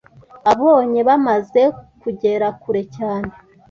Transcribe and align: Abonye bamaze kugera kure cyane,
Abonye 0.51 0.99
bamaze 1.07 1.61
kugera 2.01 2.47
kure 2.61 2.81
cyane, 2.95 3.31